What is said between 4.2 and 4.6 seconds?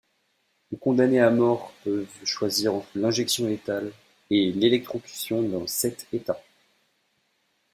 et